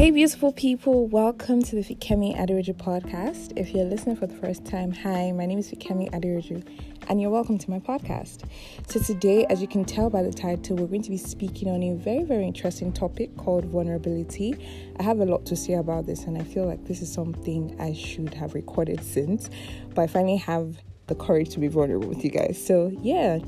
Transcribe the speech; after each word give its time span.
Hey, 0.00 0.10
beautiful 0.10 0.50
people, 0.50 1.08
welcome 1.08 1.62
to 1.62 1.76
the 1.76 1.82
Fikemi 1.82 2.34
Aderoju 2.34 2.74
podcast. 2.76 3.52
If 3.54 3.74
you're 3.74 3.84
listening 3.84 4.16
for 4.16 4.26
the 4.26 4.34
first 4.34 4.64
time, 4.64 4.92
hi, 4.92 5.30
my 5.30 5.44
name 5.44 5.58
is 5.58 5.70
Fikemi 5.70 6.10
Aderoju, 6.12 6.66
and 7.10 7.20
you're 7.20 7.28
welcome 7.28 7.58
to 7.58 7.70
my 7.70 7.80
podcast. 7.80 8.48
So, 8.86 8.98
today, 8.98 9.44
as 9.50 9.60
you 9.60 9.68
can 9.68 9.84
tell 9.84 10.08
by 10.08 10.22
the 10.22 10.32
title, 10.32 10.76
we're 10.76 10.86
going 10.86 11.02
to 11.02 11.10
be 11.10 11.18
speaking 11.18 11.68
on 11.68 11.82
a 11.82 11.92
very, 11.96 12.22
very 12.22 12.46
interesting 12.46 12.94
topic 12.94 13.36
called 13.36 13.66
vulnerability. 13.66 14.56
I 14.98 15.02
have 15.02 15.20
a 15.20 15.26
lot 15.26 15.44
to 15.44 15.54
say 15.54 15.74
about 15.74 16.06
this, 16.06 16.24
and 16.24 16.38
I 16.38 16.44
feel 16.44 16.64
like 16.64 16.86
this 16.86 17.02
is 17.02 17.12
something 17.12 17.78
I 17.78 17.92
should 17.92 18.32
have 18.32 18.54
recorded 18.54 19.04
since, 19.04 19.50
but 19.94 20.00
I 20.00 20.06
finally 20.06 20.38
have 20.38 20.78
the 21.08 21.14
courage 21.14 21.50
to 21.50 21.60
be 21.60 21.68
vulnerable 21.68 22.08
with 22.08 22.24
you 22.24 22.30
guys. 22.30 22.58
So, 22.58 22.90
yeah, 23.02 23.38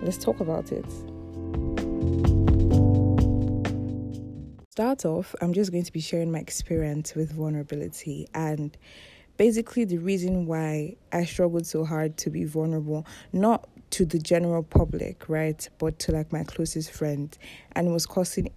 let's 0.00 0.16
talk 0.16 0.40
about 0.40 0.72
it. 0.72 0.86
Start 4.80 5.04
off, 5.04 5.34
I'm 5.42 5.52
just 5.52 5.72
going 5.72 5.84
to 5.84 5.92
be 5.92 6.00
sharing 6.00 6.32
my 6.32 6.38
experience 6.38 7.14
with 7.14 7.32
vulnerability 7.34 8.26
and 8.32 8.74
basically 9.36 9.84
the 9.84 9.98
reason 9.98 10.46
why 10.46 10.96
I 11.12 11.26
struggled 11.26 11.66
so 11.66 11.84
hard 11.84 12.16
to 12.16 12.30
be 12.30 12.46
vulnerable, 12.46 13.06
not 13.30 13.68
to 13.90 14.06
the 14.06 14.18
general 14.18 14.62
public, 14.62 15.28
right, 15.28 15.68
but 15.76 15.98
to 15.98 16.12
like 16.12 16.32
my 16.32 16.44
closest 16.44 16.92
friends, 16.92 17.38
and 17.72 17.92
was 17.92 18.06
causing 18.06 18.50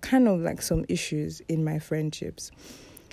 kind 0.00 0.26
of 0.26 0.40
like 0.40 0.62
some 0.62 0.84
issues 0.88 1.40
in 1.46 1.62
my 1.62 1.78
friendships. 1.78 2.50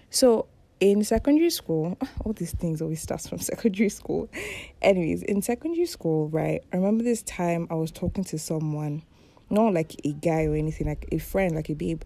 So 0.10 0.48
in 0.80 1.04
secondary 1.04 1.52
school, 1.52 2.00
all 2.26 2.34
these 2.34 2.54
things 2.54 2.82
always 2.82 3.00
starts 3.00 3.30
from 3.30 3.38
secondary 3.54 3.90
school. 3.90 4.28
Anyways, 4.82 5.22
in 5.22 5.44
secondary 5.44 5.86
school, 5.86 6.30
right, 6.30 6.64
I 6.74 6.78
remember 6.78 7.04
this 7.04 7.22
time 7.22 7.68
I 7.70 7.76
was 7.76 7.92
talking 7.92 8.24
to 8.24 8.40
someone, 8.40 9.04
not 9.52 9.72
like 9.76 10.04
a 10.04 10.14
guy 10.14 10.46
or 10.46 10.56
anything, 10.56 10.88
like 10.88 11.06
a 11.12 11.20
friend, 11.20 11.54
like 11.56 11.70
a 11.70 11.76
babe, 11.76 12.02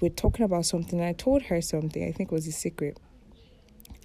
we're 0.00 0.10
talking 0.10 0.44
about 0.44 0.66
something. 0.66 1.00
I 1.00 1.12
told 1.12 1.42
her 1.42 1.60
something. 1.60 2.06
I 2.06 2.12
think 2.12 2.30
was 2.30 2.46
a 2.46 2.52
secret. 2.52 2.98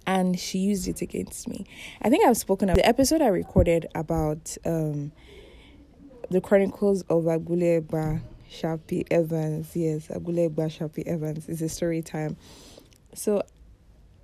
And 0.05 0.38
she 0.38 0.59
used 0.59 0.88
it 0.88 1.02
against 1.02 1.47
me. 1.47 1.66
I 2.02 2.09
think 2.09 2.25
I've 2.25 2.38
spoken 2.38 2.69
of 2.69 2.75
the 2.75 2.86
episode 2.86 3.22
I 3.22 3.27
recorded 3.27 3.88
about 3.95 4.58
um, 4.66 5.14
the 6.30 6.41
Chronicles 6.41 7.03
of 7.03 7.23
Aguleba 7.23 8.21
Shapi 8.52 9.05
Evans. 9.09 9.71
Yes, 9.75 10.08
Aguleba 10.08 10.69
Shapi 10.69 11.08
Evans 11.08 11.47
is 11.47 11.61
a 11.61 11.69
story 11.69 12.02
time. 12.02 12.36
So 13.14 13.44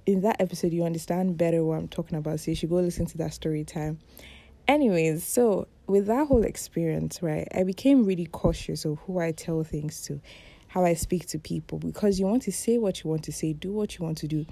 in 0.06 0.22
that 0.22 0.42
episode 0.42 0.74
you 0.74 0.84
understand 0.84 1.38
better 1.38 1.64
what 1.64 1.78
I'm 1.78 1.88
talking 1.88 2.18
about. 2.18 2.40
So 2.40 2.52
you 2.52 2.56
should 2.56 2.70
go 2.70 2.78
listen 2.78 3.06
to 3.08 3.18
that 3.20 3.34
story 3.34 3.64
time. 3.64 4.00
Anyways, 4.68 5.24
so 5.24 5.68
with 5.88 6.08
that 6.08 6.28
whole 6.28 6.44
experience, 6.44 7.24
right, 7.24 7.48
I 7.56 7.64
became 7.64 8.06
really 8.06 8.26
cautious 8.26 8.86
of 8.86 9.00
who 9.00 9.20
I 9.20 9.32
tell 9.32 9.64
things 9.64 10.02
to 10.04 10.20
how 10.70 10.86
I 10.86 10.94
speak 10.94 11.26
to 11.28 11.40
people 11.40 11.80
because 11.80 12.20
you 12.20 12.26
want 12.26 12.44
to 12.44 12.52
say 12.52 12.78
what 12.78 13.04
you 13.04 13.10
want 13.10 13.24
to 13.24 13.32
say, 13.32 13.54
do 13.54 13.72
what 13.72 13.98
you 13.98 14.06
want 14.06 14.20
to 14.20 14.28
do. 14.28 14.46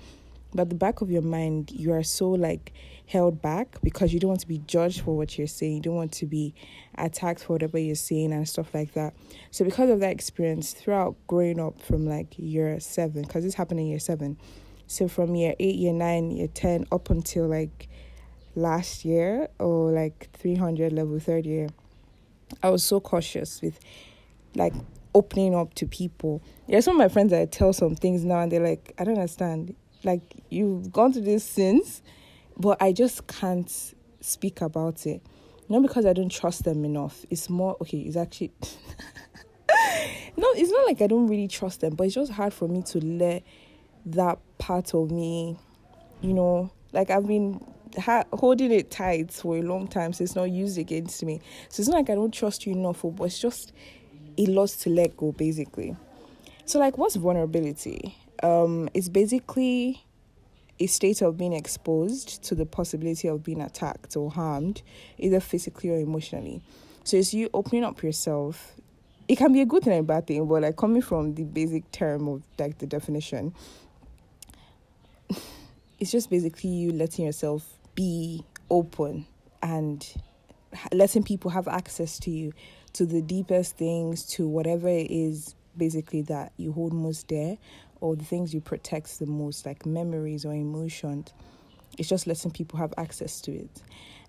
But 0.54 0.70
the 0.70 0.76
back 0.76 1.02
of 1.02 1.12
your 1.12 1.22
mind, 1.22 1.72
you 1.72 1.94
are 1.94 2.04
so 2.04 2.30
like 2.32 2.74
held 3.06 3.42
back 3.42 3.78
because 3.84 4.14
you 4.14 4.20
don't 4.20 4.30
want 4.30 4.42
to 4.42 4.48
be 4.48 4.60
judged 4.60 5.02
for 5.02 5.16
what 5.16 5.38
you're 5.38 5.46
saying. 5.46 5.76
You 5.76 5.82
don't 5.82 5.96
want 5.96 6.14
to 6.14 6.26
be 6.26 6.56
attacked 6.96 7.44
for 7.44 7.54
whatever 7.54 7.78
you're 7.78 7.96
saying 7.96 8.34
and 8.34 8.48
stuff 8.48 8.74
like 8.74 8.94
that. 8.94 9.14
So 9.52 9.64
because 9.64 9.90
of 9.90 10.00
that 10.00 10.12
experience 10.12 10.74
throughout 10.74 11.16
growing 11.28 11.60
up 11.60 11.82
from 11.82 12.08
like 12.08 12.34
year 12.38 12.80
seven, 12.80 13.22
because 13.24 13.44
this 13.44 13.54
happened 13.54 13.82
in 13.82 13.88
year 13.88 14.00
seven. 14.00 14.38
So 14.88 15.08
from 15.08 15.36
year 15.36 15.54
eight, 15.60 15.76
year 15.76 15.94
nine, 15.94 16.32
year 16.32 16.48
ten, 16.48 16.86
up 16.92 17.10
until 17.10 17.48
like 17.48 17.90
last 18.56 19.06
year 19.06 19.50
or 19.60 19.92
like 19.92 20.30
three 20.34 20.56
hundred 20.56 20.94
level 20.94 21.20
third 21.20 21.46
year, 21.46 21.68
I 22.64 22.70
was 22.70 22.84
so 22.84 23.00
cautious 23.02 23.62
with 23.62 23.80
like 24.56 24.74
opening 25.14 25.56
up 25.56 25.74
to 25.76 25.86
people. 25.86 26.42
There's 26.68 26.86
some 26.86 26.96
of 26.96 27.00
my 27.00 27.10
friends 27.10 27.32
that 27.32 27.42
I 27.42 27.46
tell 27.46 27.74
some 27.74 27.96
things 27.96 28.24
now 28.24 28.40
and 28.40 28.52
they're 28.52 28.64
like, 28.64 28.94
I 28.98 29.04
don't 29.04 29.16
understand. 29.16 29.76
Like 30.04 30.22
you've 30.50 30.92
gone 30.92 31.14
through 31.14 31.24
this 31.24 31.44
since, 31.44 32.02
but 32.58 32.82
I 32.82 32.92
just 32.92 33.28
can't 33.28 33.72
speak 34.22 34.62
about 34.62 35.06
it. 35.06 35.22
Not 35.70 35.82
because 35.82 36.06
I 36.06 36.14
don't 36.14 36.32
trust 36.32 36.64
them 36.64 36.86
enough. 36.86 37.26
It's 37.30 37.50
more 37.50 37.76
okay, 37.82 37.98
it's 38.00 38.16
actually 38.16 38.52
No, 40.38 40.48
it's 40.56 40.72
not 40.72 40.86
like 40.86 41.02
I 41.02 41.08
don't 41.08 41.28
really 41.28 41.48
trust 41.48 41.82
them, 41.82 41.96
but 41.96 42.06
it's 42.06 42.16
just 42.16 42.32
hard 42.32 42.54
for 42.54 42.68
me 42.68 42.84
to 42.84 43.00
let 43.00 43.44
that 44.06 44.38
part 44.60 44.94
of 44.94 45.10
me, 45.10 45.58
you 46.22 46.34
know, 46.34 46.72
like 46.94 47.10
I've 47.10 47.28
been 47.28 47.60
ha- 48.00 48.26
holding 48.32 48.72
it 48.72 48.92
tight 48.92 49.32
for 49.32 49.58
a 49.58 49.64
long 49.64 49.88
time, 49.88 50.14
so 50.14 50.24
it's 50.24 50.36
not 50.36 50.52
used 50.52 50.78
against 50.78 51.24
me. 51.24 51.42
So 51.70 51.82
it's 51.82 51.90
not 51.90 51.98
like 51.98 52.10
I 52.12 52.16
don't 52.16 52.34
trust 52.34 52.68
you 52.68 52.74
enough, 52.74 53.02
but 53.04 53.24
it's 53.24 53.40
just 53.40 53.74
a 54.38 54.46
lot 54.46 54.70
to 54.70 54.90
let 54.90 55.18
go 55.18 55.32
basically. 55.32 55.96
So 56.66 56.80
like 56.80 56.98
what's 56.98 57.16
vulnerability? 57.16 58.16
Um 58.44 58.90
it's 58.94 59.10
basically 59.10 60.04
a 60.80 60.88
state 60.88 61.22
of 61.22 61.38
being 61.38 61.54
exposed 61.54 62.44
to 62.44 62.56
the 62.56 62.66
possibility 62.66 63.28
of 63.28 63.44
being 63.44 63.62
attacked 63.62 64.16
or 64.16 64.30
harmed 64.30 64.84
either 65.18 65.40
physically 65.40 65.90
or 65.90 65.98
emotionally. 65.98 66.62
So 67.04 67.18
it's 67.18 67.34
you 67.34 67.50
opening 67.54 67.84
up 67.84 68.04
yourself. 68.04 68.74
It 69.28 69.38
can 69.38 69.52
be 69.52 69.62
a 69.62 69.66
good 69.66 69.84
thing 69.84 69.94
and 69.94 70.02
a 70.02 70.04
bad 70.04 70.28
thing 70.28 70.48
but 70.48 70.62
like 70.62 70.78
coming 70.78 71.02
from 71.02 71.36
the 71.36 71.44
basic 71.44 71.90
term 71.92 72.28
of 72.28 72.44
like 72.58 72.78
the 72.78 72.88
definition 72.88 73.54
it's 76.00 76.12
just 76.12 76.30
basically 76.30 76.70
you 76.70 76.92
letting 76.92 77.26
yourself 77.26 77.78
be 77.96 78.44
open 78.70 79.26
and 79.62 80.14
letting 80.92 81.24
people 81.24 81.52
have 81.52 81.68
access 81.68 82.20
to 82.20 82.32
you 82.32 82.54
to 82.94 83.06
the 83.06 83.22
deepest 83.22 83.78
things, 83.78 84.24
to 84.26 84.48
whatever 84.48 84.88
it 84.88 85.12
is 85.12 85.56
basically 85.78 86.24
that 86.24 86.52
you 86.58 86.72
hold 86.72 86.94
most 86.94 87.28
dear, 87.28 87.58
or 88.02 88.16
the 88.16 88.26
things 88.26 88.54
you 88.54 88.62
protect 88.62 89.20
the 89.20 89.26
most, 89.26 89.66
like 89.66 89.86
memories 89.86 90.46
or 90.46 90.54
emotions. 90.54 91.34
It's 91.98 92.10
just 92.10 92.28
letting 92.28 92.52
people 92.52 92.80
have 92.80 92.94
access 92.98 93.42
to 93.42 93.52
it. 93.52 93.82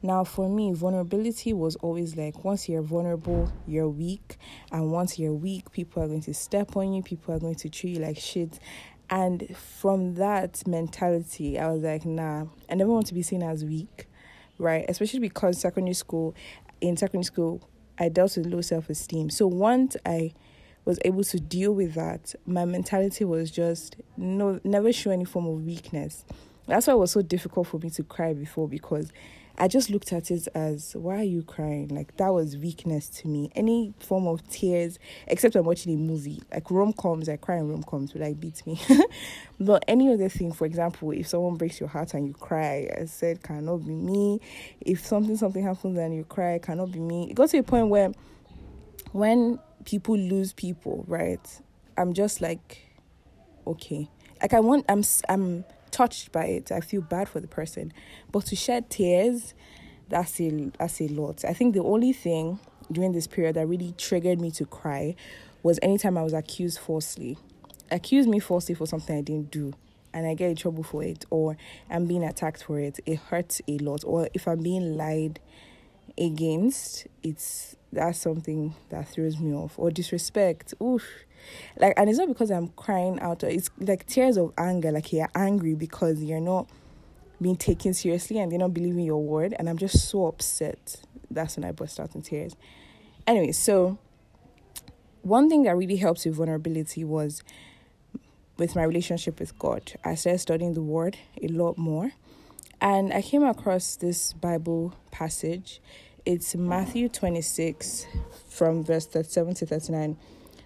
Now, 0.03 0.23
for 0.23 0.49
me, 0.49 0.73
vulnerability 0.73 1.53
was 1.53 1.75
always 1.77 2.17
like 2.17 2.45
once 2.45 2.69
you're 2.69 2.83
vulnerable, 2.83 3.53
you're 3.67 3.89
weak. 3.89 4.37
And 4.71 4.93
once 4.93 5.19
you're 5.19 5.35
weak, 5.35 5.73
people 5.73 6.03
are 6.03 6.07
going 6.07 6.23
to 6.23 6.35
step 6.35 6.77
on 6.77 6.93
you, 6.93 7.03
people 7.03 7.35
are 7.35 7.41
going 7.41 7.57
to 7.57 7.69
treat 7.69 7.97
you 7.97 8.01
like 8.01 8.17
shit. 8.17 8.61
And 9.11 9.57
from 9.57 10.15
that 10.15 10.67
mentality, 10.67 11.59
I 11.59 11.71
was 11.71 11.83
like, 11.83 12.05
nah, 12.05 12.45
I 12.71 12.75
never 12.75 12.91
want 12.91 13.07
to 13.09 13.15
be 13.15 13.23
seen 13.23 13.43
as 13.43 13.65
weak, 13.65 14.07
right? 14.59 14.85
Especially 14.89 15.21
because 15.21 15.59
secondary 15.59 15.95
school, 15.95 16.35
in 16.81 16.97
secondary 16.97 17.25
school, 17.25 17.61
I 17.99 18.09
dealt 18.09 18.37
with 18.37 18.47
low 18.47 18.61
self 18.61 18.89
esteem. 18.91 19.31
So 19.31 19.47
once 19.47 19.97
I 20.07 20.33
was 20.85 20.99
able 21.05 21.25
to 21.25 21.39
deal 21.41 21.73
with 21.73 21.95
that, 21.95 22.35
my 22.47 22.65
mentality 22.65 23.25
was 23.25 23.51
just 23.51 23.97
no, 24.17 24.61
never 24.65 24.93
show 24.93 25.11
any 25.11 25.25
form 25.25 25.47
of 25.47 25.65
weakness. 25.65 26.25
That's 26.67 26.87
why 26.87 26.95
it 26.95 26.99
was 26.99 27.13
so 27.13 27.23
difficult 27.23 27.67
for 27.67 27.79
me 27.79 27.91
to 27.91 28.03
cry 28.03 28.35
before 28.35 28.69
because 28.69 29.13
I 29.61 29.67
just 29.67 29.91
looked 29.91 30.13
at 30.13 30.31
it 30.31 30.47
as 30.55 30.95
why 30.95 31.17
are 31.17 31.25
you 31.25 31.43
crying? 31.43 31.89
Like 31.89 32.17
that 32.17 32.29
was 32.29 32.57
weakness 32.57 33.09
to 33.09 33.29
me. 33.29 33.51
Any 33.57 33.93
form 33.99 34.29
of 34.29 34.49
tears, 34.49 35.01
except 35.27 35.57
I'm 35.57 35.65
watching 35.65 35.95
a 35.95 35.97
movie, 35.97 36.41
like 36.53 36.71
rom 36.71 36.93
coms, 36.93 37.29
I 37.29 37.37
cry 37.37 37.57
in 37.57 37.69
rom 37.69 37.83
coms, 37.83 38.13
but 38.13 38.23
like 38.23 38.39
beats 38.39 38.65
me. 38.67 38.81
but 39.61 39.85
any 39.89 40.13
other 40.13 40.29
thing, 40.29 40.53
for 40.53 40.65
example, 40.65 41.11
if 41.11 41.27
someone 41.27 41.57
breaks 41.57 41.81
your 41.81 41.89
heart 41.89 42.15
and 42.15 42.25
you 42.25 42.35
cry, 42.35 42.89
I 43.01 43.07
said 43.07 43.43
cannot 43.43 43.79
be 43.79 43.95
me. 43.95 44.41
If 44.81 45.05
something 45.05 45.37
something 45.37 45.65
happens 45.65 45.99
and 45.99 46.15
you 46.15 46.25
cry, 46.25 46.61
cannot 46.61 46.93
be 46.93 47.01
me. 47.01 47.31
It 47.31 47.35
got 47.35 47.51
to 47.51 47.59
a 47.59 47.63
point 47.65 47.89
where 47.89 48.13
when 49.11 49.59
people 49.85 50.17
lose 50.17 50.53
people, 50.53 51.05
right? 51.09 51.41
I'm 51.97 52.13
just 52.13 52.41
like, 52.41 52.79
okay. 53.67 54.09
Like 54.41 54.55
I 54.55 54.61
want 54.61 54.85
I'm 54.89 55.03
I'm 55.29 55.65
touched 55.91 56.33
by 56.33 56.45
it. 56.47 56.73
I 56.73 56.81
feel 56.81 57.01
bad 57.01 57.29
for 57.29 57.41
the 57.41 57.49
person. 57.49 57.93
But 58.31 58.47
to 58.47 58.57
shed 58.57 58.91
tears, 58.91 59.55
that's 60.09 60.41
a 60.41 60.71
that's 60.79 61.01
a 61.01 61.09
lot. 61.09 61.45
I 61.45 61.53
think 61.53 61.75
the 61.75 61.83
only 61.83 62.13
thing 62.13 62.59
during 62.91 63.13
this 63.13 63.27
period 63.27 63.57
that 63.57 63.67
really 63.67 63.95
triggered 63.99 64.41
me 64.41 64.51
to 64.53 64.65
cry 64.65 65.15
was 65.63 65.79
anytime 65.83 66.17
I 66.17 66.23
was 66.23 66.33
accused 66.33 66.79
falsely. 66.79 67.37
Accused 67.91 68.29
me 68.29 68.39
falsely 68.39 68.75
for 68.75 68.87
something 68.87 69.17
I 69.17 69.23
didn't 69.23 69.51
do 69.51 69.75
and 70.13 70.27
I 70.27 70.35
get 70.35 70.51
in 70.51 70.57
trouble 70.57 70.83
for 70.83 71.03
it 71.03 71.25
or 71.31 71.57
I'm 71.91 72.07
being 72.07 72.25
attacked 72.25 72.65
for 72.65 72.79
it. 72.79 73.01
It 73.07 73.19
hurts 73.19 73.61
a 73.69 73.79
lot. 73.79 74.05
Or 74.05 74.29
if 74.35 74.49
I'm 74.49 74.63
being 74.63 74.97
lied 74.97 75.41
against, 76.17 77.07
it's 77.23 77.77
that's 77.93 78.19
something 78.19 78.75
that 78.91 79.09
throws 79.09 79.39
me 79.39 79.55
off. 79.55 79.79
Or 79.79 79.91
disrespect. 79.91 80.75
Oof 80.83 81.05
like 81.79 81.95
and 81.97 82.09
it's 82.09 82.19
not 82.19 82.29
because 82.29 82.51
i'm 82.51 82.69
crying 82.69 83.19
out 83.21 83.43
it's 83.45 83.71
like 83.79 84.07
tears 84.07 84.37
of 84.37 84.53
anger 84.59 84.91
like 84.91 85.13
you're 85.13 85.29
angry 85.35 85.75
because 85.75 86.23
you're 86.23 86.41
not 86.41 86.69
being 87.41 87.57
taken 87.57 87.95
seriously 87.95 88.39
and 88.39 88.51
they're 88.51 88.59
not 88.59 88.75
believing 88.75 89.05
your 89.05 89.23
word. 89.23 89.55
And 89.59 89.69
i'm 89.69 89.79
just 89.79 90.09
so 90.09 90.27
upset. 90.27 90.97
That's 91.31 91.57
when 91.57 91.65
i 91.65 91.73
burst 91.73 92.01
out 92.01 92.15
in 92.15 92.23
tears. 92.23 92.57
Anyway 93.27 93.53
so 93.53 93.99
one 95.23 95.49
thing 95.49 95.65
that 95.65 95.77
really 95.77 95.97
helps 95.97 96.25
with 96.25 96.37
vulnerability 96.37 97.05
was 97.05 97.43
with 98.57 98.75
my 98.75 98.83
relationship 98.83 99.39
with 99.39 99.59
god. 99.59 99.93
I 100.05 100.15
started 100.15 100.39
studying 100.39 100.75
the 100.75 100.83
word 100.83 101.17
a 101.41 101.49
lot 101.49 101.79
more. 101.79 102.13
And 102.81 103.13
i 103.13 103.23
came 103.23 103.45
across 103.45 103.97
this 103.97 104.33
bible 104.33 104.95
passage. 105.11 105.81
It's 106.25 106.55
matthew 106.55 107.09
26 107.09 108.07
from 108.49 108.85
verse 108.85 109.07
37 109.07 109.55
to 109.55 109.67
39 109.67 110.17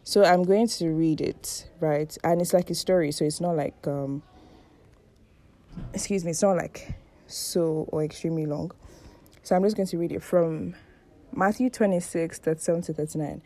So 0.05 0.25
I'm 0.25 0.43
going 0.43 0.67
to 0.67 0.89
read 0.91 1.21
it, 1.21 1.71
right? 1.81 2.17
And 2.25 2.41
it's 2.41 2.53
like 2.53 2.71
a 2.71 2.75
story, 2.75 3.13
so 3.13 3.25
it's 3.25 3.41
not 3.41 3.57
like 3.57 3.87
um 3.87 4.23
excuse 5.95 6.25
me, 6.25 6.33
it's 6.33 6.43
not 6.43 6.57
like 6.57 6.95
so 7.27 7.87
or 7.89 8.05
extremely 8.05 8.47
long. 8.47 8.73
So 9.43 9.57
I'm 9.57 9.63
just 9.63 9.77
going 9.77 9.89
to 9.89 9.99
read 9.99 10.13
it 10.13 10.23
from 10.23 10.75
Matthew 11.33 11.71
26, 11.71 12.39
37 12.39 12.83
to 12.83 12.93
39. 12.93 13.43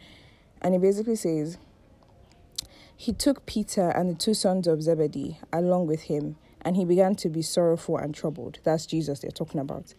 And 0.60 0.74
it 0.74 0.80
basically 0.80 1.16
says, 1.16 1.58
He 2.96 3.12
took 3.12 3.46
Peter 3.46 3.90
and 3.90 4.10
the 4.10 4.14
two 4.14 4.34
sons 4.34 4.66
of 4.66 4.82
Zebedee 4.82 5.38
along 5.52 5.86
with 5.86 6.02
him, 6.02 6.36
and 6.62 6.76
he 6.76 6.84
began 6.84 7.14
to 7.16 7.28
be 7.28 7.42
sorrowful 7.42 7.96
and 7.96 8.14
troubled. 8.14 8.58
That's 8.64 8.86
Jesus 8.86 9.20
they're 9.20 9.30
talking 9.30 9.60
about. 9.60 9.94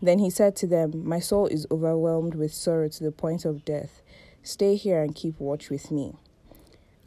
Then 0.00 0.18
he 0.18 0.30
said 0.30 0.54
to 0.56 0.66
them, 0.66 1.06
My 1.06 1.18
soul 1.18 1.46
is 1.46 1.66
overwhelmed 1.70 2.34
with 2.34 2.52
sorrow 2.52 2.88
to 2.88 3.04
the 3.04 3.12
point 3.12 3.44
of 3.44 3.64
death. 3.64 4.02
Stay 4.44 4.76
here 4.76 5.02
and 5.02 5.14
keep 5.14 5.40
watch 5.40 5.70
with 5.70 5.90
me. 5.90 6.12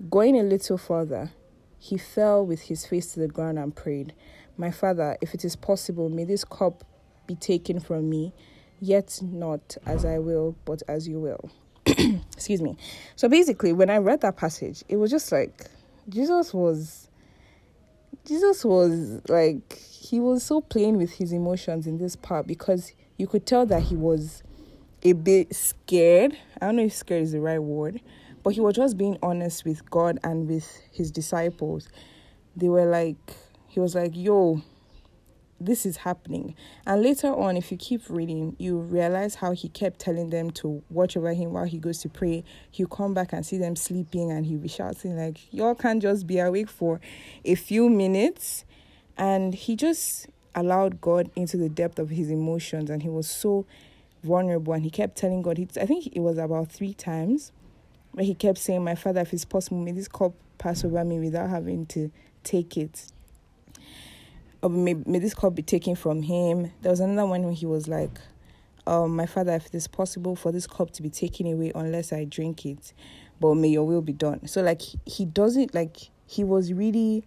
Going 0.10 0.36
a 0.36 0.42
little 0.42 0.80
further, 0.80 1.34
he 1.78 1.96
fell 1.96 2.44
with 2.44 2.62
his 2.64 2.88
face 2.88 3.14
to 3.14 3.20
the 3.20 3.28
ground 3.28 3.60
and 3.60 3.76
prayed, 3.76 4.14
My 4.58 4.72
father, 4.72 5.16
if 5.22 5.36
it 5.36 5.46
is 5.46 5.56
possible, 5.56 6.10
may 6.10 6.24
this 6.24 6.44
cup 6.44 6.84
be 7.28 7.36
taken 7.36 7.80
from 7.80 8.10
me, 8.10 8.34
yet 8.80 9.20
not 9.22 9.78
as 9.86 10.04
I 10.04 10.18
will, 10.18 10.56
but 10.66 10.82
as 10.88 11.08
you 11.08 11.20
will. 11.20 11.52
Excuse 11.86 12.64
me. 12.64 12.76
So 13.16 13.30
basically, 13.30 13.72
when 13.72 13.92
I 13.92 13.98
read 13.98 14.22
that 14.22 14.36
passage, 14.36 14.84
it 14.90 14.96
was 14.96 15.12
just 15.12 15.32
like 15.32 15.70
Jesus 16.10 16.56
was 16.56 17.08
Jesus 18.26 18.66
was 18.66 19.22
like 19.30 19.78
he 19.78 20.20
was 20.20 20.44
so 20.44 20.62
playing 20.62 20.98
with 20.98 21.14
his 21.14 21.32
emotions 21.32 21.86
in 21.86 22.00
this 22.00 22.16
part 22.16 22.48
because 22.48 22.94
you 23.18 23.28
could 23.28 23.46
tell 23.46 23.68
that 23.68 23.84
he 23.84 23.96
was 23.96 24.42
a 25.08 25.14
bit 25.14 25.56
scared. 25.56 26.38
I 26.60 26.66
don't 26.66 26.76
know 26.76 26.84
if 26.84 26.94
scared 26.94 27.24
is 27.24 27.32
the 27.32 27.40
right 27.40 27.60
word, 27.60 28.02
but 28.44 28.50
he 28.50 28.60
was 28.60 28.76
just 28.76 28.98
being 28.98 29.18
honest 29.24 29.64
with 29.64 29.90
God 29.90 30.20
and 30.22 30.50
with 30.50 30.82
his 30.92 31.12
disciples. 31.12 31.88
They 32.58 32.68
were 32.68 32.86
like, 32.86 33.16
he 33.70 33.80
was 33.80 33.96
like, 33.96 34.12
yo, 34.16 34.62
this 35.62 35.86
is 35.86 35.98
happening. 35.98 36.56
And 36.86 37.02
later 37.02 37.34
on, 37.34 37.56
if 37.56 37.72
you 37.72 37.78
keep 37.78 38.10
reading, 38.10 38.58
you 38.60 38.80
realize 38.80 39.36
how 39.36 39.54
he 39.54 39.70
kept 39.70 40.00
telling 40.00 40.30
them 40.30 40.52
to 40.52 40.84
watch 40.90 41.16
over 41.16 41.34
him 41.34 41.54
while 41.54 41.64
he 41.64 41.78
goes 41.78 42.00
to 42.00 42.10
pray. 42.10 42.44
He'll 42.70 42.88
come 42.88 43.14
back 43.14 43.32
and 43.32 43.46
see 43.46 43.58
them 43.58 43.78
sleeping 43.78 44.30
and 44.30 44.46
he'll 44.46 44.60
be 44.60 44.68
shouting, 44.68 45.16
like, 45.16 45.54
y'all 45.54 45.74
can't 45.74 46.02
just 46.02 46.28
be 46.28 46.40
awake 46.40 46.70
for 46.70 47.00
a 47.46 47.56
few 47.56 47.90
minutes. 47.90 48.66
And 49.18 49.56
he 49.56 49.78
just 49.78 50.28
allowed 50.54 51.00
God 51.00 51.32
into 51.34 51.56
the 51.56 51.70
depth 51.70 51.98
of 51.98 52.10
his 52.10 52.30
emotions 52.30 52.90
and 52.90 53.04
he 53.04 53.10
was 53.10 53.30
so 53.30 53.66
vulnerable 54.24 54.74
and 54.74 54.84
he 54.84 54.90
kept 54.90 55.18
telling 55.18 55.42
God, 55.42 55.58
he, 55.58 55.68
I 55.80 55.86
think 55.86 56.08
it 56.08 56.20
was 56.20 56.38
about 56.38 56.72
three 56.72 56.94
times 56.94 57.52
where 58.12 58.26
he 58.26 58.34
kept 58.34 58.58
saying, 58.58 58.84
My 58.84 58.96
father, 58.96 59.22
if 59.22 59.34
it's 59.34 59.46
possible, 59.46 59.78
may 59.78 59.92
this 59.92 60.08
cup 60.08 60.34
pass 60.58 60.84
over 60.84 61.04
me 61.04 61.20
without 61.20 61.50
having 61.50 61.86
to 61.88 62.12
take 62.44 62.78
it 62.78 63.12
or 64.62 64.70
may, 64.70 64.94
may 64.94 65.20
this 65.20 65.34
cup 65.34 65.56
be 65.56 65.62
taken 65.62 65.96
from 65.96 66.22
him. 66.22 66.72
There 66.82 66.90
was 66.90 67.00
another 67.00 67.28
one 67.28 67.44
when 67.44 67.54
he 67.54 67.66
was 67.66 67.88
like, 67.88 68.20
um, 68.86 69.16
my 69.16 69.26
father, 69.26 69.54
if 69.54 69.68
it 69.68 69.76
is 69.76 69.88
possible 69.88 70.36
for 70.36 70.52
this 70.52 70.66
cup 70.66 70.92
to 70.92 71.04
be 71.04 71.10
taken 71.10 71.52
away 71.52 71.72
unless 71.76 72.14
I 72.14 72.24
drink 72.24 72.66
it, 72.66 72.94
but 73.40 73.56
may 73.56 73.68
your 73.68 73.86
will 73.86 74.02
be 74.02 74.14
done. 74.14 74.48
So 74.48 74.62
like 74.62 74.82
he 75.06 75.26
doesn't 75.26 75.74
like 75.74 76.10
he 76.26 76.44
was 76.44 76.74
really 76.74 77.24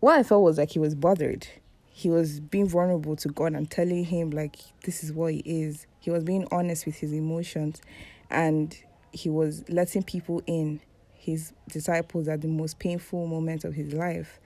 what 0.00 0.18
I 0.18 0.22
felt 0.22 0.42
was 0.42 0.58
like 0.58 0.70
he 0.70 0.78
was 0.78 0.94
bothered. 0.94 1.48
He 1.96 2.10
was 2.10 2.40
being 2.40 2.68
vulnerable 2.68 3.16
to 3.16 3.30
God 3.30 3.54
and 3.54 3.70
telling 3.70 4.04
him 4.04 4.28
like 4.28 4.56
this 4.84 5.02
is 5.02 5.14
what 5.14 5.32
he 5.32 5.40
is. 5.46 5.86
He 5.98 6.10
was 6.10 6.24
being 6.24 6.46
honest 6.52 6.84
with 6.84 6.96
his 6.96 7.10
emotions 7.10 7.80
and 8.30 8.76
he 9.12 9.30
was 9.30 9.64
letting 9.70 10.02
people 10.02 10.42
in 10.46 10.82
his 11.14 11.54
disciples 11.70 12.28
at 12.28 12.42
the 12.42 12.48
most 12.48 12.78
painful 12.78 13.26
moment 13.26 13.64
of 13.64 13.72
his 13.72 13.94
life. 13.94 14.40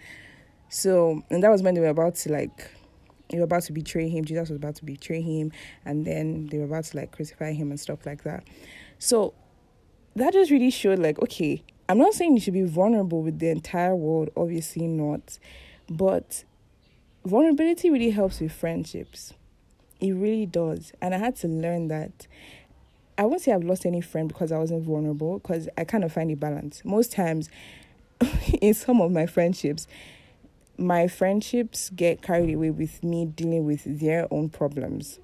So, 0.69 1.25
and 1.29 1.43
that 1.43 1.51
was 1.51 1.61
when 1.61 1.75
they 1.75 1.81
were 1.81 1.89
about 1.89 2.15
to 2.15 2.31
like, 2.31 2.71
they 3.31 3.39
were 3.39 3.45
about 3.45 3.65
to 3.65 3.73
betray 3.73 4.09
him. 4.09 4.25
Jesus 4.25 4.49
was 4.49 4.57
about 4.57 4.77
to 4.77 4.85
betray 4.85 5.21
him, 5.21 5.51
and 5.85 6.07
then 6.07 6.47
they 6.47 6.59
were 6.59 6.67
about 6.67 6.85
to 6.85 6.99
like 6.99 7.11
crucify 7.11 7.53
him 7.53 7.71
and 7.71 7.81
stuff 7.81 8.07
like 8.07 8.23
that. 8.23 8.45
So, 9.01 9.35
that 10.15 10.35
just 10.35 10.53
really 10.53 10.71
showed 10.71 11.01
like, 11.01 11.21
okay, 11.21 11.65
I'm 11.89 11.99
not 11.99 12.15
saying 12.15 12.35
you 12.35 12.41
should 12.41 12.55
be 12.55 12.63
vulnerable 12.63 13.23
with 13.25 13.41
the 13.41 13.49
entire 13.49 13.97
world, 13.97 14.31
obviously 14.37 14.87
not, 14.87 15.41
but 15.89 16.45
vulnerability 17.25 17.91
really 17.91 18.11
helps 18.11 18.41
with 18.41 18.53
friendships. 18.53 19.35
It 20.01 20.13
really 20.13 20.47
does. 20.47 20.93
And 21.01 21.15
I 21.15 21.19
had 21.19 21.37
to 21.37 21.49
learn 21.49 21.89
that. 21.89 22.27
I 23.19 23.27
won't 23.27 23.43
say 23.43 23.53
I've 23.53 23.65
lost 23.65 23.85
any 23.85 24.01
friend 24.01 24.29
because 24.29 24.51
I 24.51 24.59
wasn't 24.59 24.85
vulnerable, 24.85 25.39
because 25.39 25.69
I 25.77 25.85
kind 25.85 26.05
of 26.05 26.13
find 26.13 26.31
a 26.31 26.37
balance. 26.37 26.83
Most 26.85 27.13
times, 27.13 27.51
in 28.63 28.73
some 28.73 29.01
of 29.01 29.13
my 29.13 29.27
friendships, 29.27 29.87
my 30.79 31.07
friendships 31.07 31.91
get 31.91 32.23
carried 32.23 32.55
away 32.55 32.71
with 32.71 33.05
me 33.05 33.27
dealing 33.27 33.67
with 33.67 33.83
their 33.85 34.27
own 34.31 34.49
problems. 34.49 35.19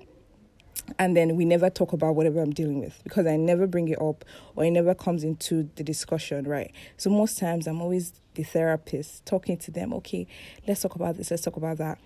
And 0.98 1.16
then 1.16 1.36
we 1.36 1.44
never 1.44 1.68
talk 1.68 1.92
about 1.92 2.14
whatever 2.14 2.40
I'm 2.40 2.52
dealing 2.52 2.80
with 2.80 3.00
because 3.04 3.26
I 3.26 3.36
never 3.36 3.66
bring 3.66 3.88
it 3.88 4.00
up 4.00 4.24
or 4.54 4.64
it 4.64 4.70
never 4.70 4.94
comes 4.94 5.24
into 5.24 5.68
the 5.76 5.84
discussion, 5.84 6.46
right? 6.46 6.72
So 6.96 7.10
most 7.10 7.38
times 7.38 7.66
I'm 7.66 7.80
always 7.80 8.12
the 8.34 8.42
therapist 8.42 9.24
talking 9.26 9.56
to 9.58 9.70
them, 9.70 9.92
okay, 9.94 10.26
let's 10.66 10.82
talk 10.82 10.94
about 10.94 11.16
this, 11.16 11.30
let's 11.30 11.42
talk 11.42 11.56
about 11.56 11.78
that. 11.78 11.98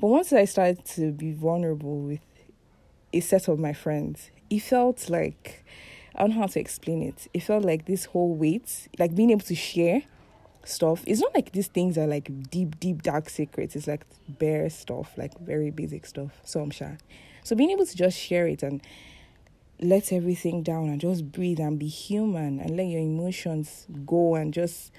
But 0.00 0.08
once 0.08 0.32
I 0.32 0.44
started 0.44 0.84
to 0.86 1.12
be 1.12 1.32
vulnerable 1.32 2.00
with 2.00 2.20
a 3.12 3.20
set 3.20 3.48
of 3.48 3.58
my 3.58 3.72
friends, 3.72 4.30
it 4.48 4.60
felt 4.60 5.10
like 5.10 5.64
I 6.14 6.20
don't 6.20 6.30
know 6.30 6.40
how 6.42 6.46
to 6.46 6.60
explain 6.60 7.02
it. 7.02 7.28
It 7.32 7.40
felt 7.40 7.64
like 7.64 7.86
this 7.86 8.06
whole 8.06 8.34
weight, 8.34 8.88
like 8.98 9.14
being 9.14 9.30
able 9.30 9.42
to 9.42 9.54
share 9.54 10.02
stuff. 10.64 11.02
It's 11.06 11.20
not 11.20 11.34
like 11.34 11.52
these 11.52 11.68
things 11.68 11.96
are 11.96 12.06
like 12.06 12.50
deep, 12.50 12.78
deep, 12.78 13.02
dark 13.02 13.28
secrets. 13.30 13.74
It's 13.76 13.86
like 13.86 14.04
bare 14.28 14.68
stuff, 14.70 15.12
like 15.16 15.38
very 15.38 15.70
basic 15.70 16.06
stuff. 16.06 16.32
So 16.44 16.60
I'm 16.60 16.70
shy. 16.70 16.98
So 17.44 17.56
being 17.56 17.70
able 17.70 17.86
to 17.86 17.96
just 17.96 18.18
share 18.18 18.46
it 18.46 18.62
and 18.62 18.80
let 19.80 20.12
everything 20.12 20.62
down 20.62 20.88
and 20.88 21.00
just 21.00 21.32
breathe 21.32 21.58
and 21.58 21.78
be 21.78 21.88
human 21.88 22.60
and 22.60 22.76
let 22.76 22.86
your 22.86 23.00
emotions 23.00 23.86
go 24.06 24.36
and 24.36 24.54
just 24.54 24.92